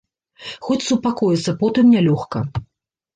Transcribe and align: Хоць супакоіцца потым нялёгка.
Хоць 0.67 0.85
супакоіцца 0.85 1.53
потым 1.61 1.85
нялёгка. 1.95 2.39